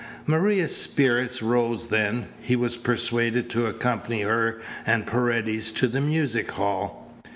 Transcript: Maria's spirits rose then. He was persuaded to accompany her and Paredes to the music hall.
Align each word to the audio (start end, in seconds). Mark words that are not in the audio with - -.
Maria's 0.25 0.75
spirits 0.75 1.43
rose 1.43 1.89
then. 1.89 2.25
He 2.41 2.55
was 2.55 2.75
persuaded 2.75 3.51
to 3.51 3.67
accompany 3.67 4.21
her 4.21 4.59
and 4.83 5.05
Paredes 5.05 5.71
to 5.73 5.87
the 5.87 6.01
music 6.01 6.49
hall. 6.53 7.07